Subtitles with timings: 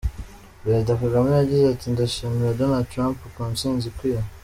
[0.61, 4.19] Perezida Kagame yagize ati “Ndashimira Donald Trump ku ntsinzi ikwiye.